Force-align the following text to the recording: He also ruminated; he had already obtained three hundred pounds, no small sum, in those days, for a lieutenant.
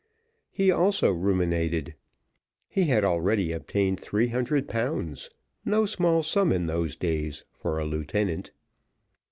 He 0.49 0.71
also 0.71 1.11
ruminated; 1.11 1.93
he 2.67 2.85
had 2.85 3.03
already 3.05 3.51
obtained 3.51 3.99
three 3.99 4.29
hundred 4.29 4.67
pounds, 4.67 5.29
no 5.63 5.85
small 5.85 6.23
sum, 6.23 6.51
in 6.51 6.65
those 6.65 6.95
days, 6.95 7.43
for 7.51 7.77
a 7.77 7.85
lieutenant. 7.85 8.49